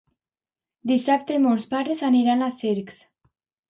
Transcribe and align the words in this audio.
Dissabte 0.93 1.39
mons 1.45 1.69
pares 1.77 2.05
aniran 2.11 2.43
a 2.43 2.53
Cercs. 2.61 3.03